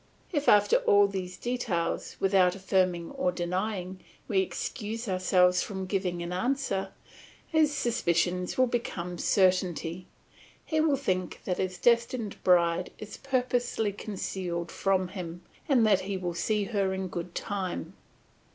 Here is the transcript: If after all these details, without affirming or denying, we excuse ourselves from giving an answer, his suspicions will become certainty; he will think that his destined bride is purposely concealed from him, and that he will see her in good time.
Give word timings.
If 0.31 0.49
after 0.49 0.77
all 0.77 1.05
these 1.05 1.37
details, 1.37 2.15
without 2.19 2.55
affirming 2.55 3.11
or 3.11 3.31
denying, 3.31 3.99
we 4.27 4.39
excuse 4.39 5.07
ourselves 5.07 5.61
from 5.61 5.85
giving 5.85 6.23
an 6.23 6.33
answer, 6.33 6.89
his 7.45 7.71
suspicions 7.71 8.57
will 8.57 8.65
become 8.65 9.19
certainty; 9.19 10.07
he 10.65 10.81
will 10.81 10.97
think 10.97 11.41
that 11.45 11.59
his 11.59 11.77
destined 11.77 12.43
bride 12.43 12.91
is 12.97 13.17
purposely 13.17 13.91
concealed 13.93 14.71
from 14.71 15.09
him, 15.09 15.43
and 15.69 15.85
that 15.85 15.99
he 15.99 16.17
will 16.17 16.33
see 16.33 16.63
her 16.63 16.95
in 16.95 17.07
good 17.07 17.35
time. 17.35 17.93